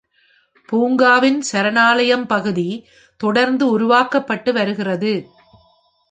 பூங்காவின் 0.69 1.37
சரணாலயம் 1.51 2.25
பகுதி 2.25 2.67
தொடர்ந்து 3.21 3.69
உருவாக்கப்பட்டு 3.69 4.53
வருகிறது. 4.53 5.13